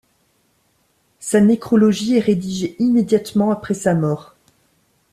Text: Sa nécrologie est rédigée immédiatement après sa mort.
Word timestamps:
Sa 1.19 1.39
nécrologie 1.41 2.15
est 2.17 2.21
rédigée 2.21 2.75
immédiatement 2.79 3.51
après 3.51 3.75
sa 3.75 3.93
mort. 3.93 4.35